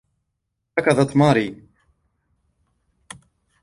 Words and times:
ركضت 0.79 1.11
ماري. 1.19 1.47